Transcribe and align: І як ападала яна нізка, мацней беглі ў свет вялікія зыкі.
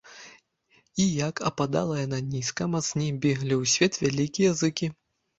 І 0.95 1.05
як 1.27 1.41
ападала 1.49 1.97
яна 1.99 2.19
нізка, 2.31 2.67
мацней 2.75 3.11
беглі 3.25 3.53
ў 3.61 3.75
свет 3.75 3.93
вялікія 4.05 4.55
зыкі. 4.63 4.89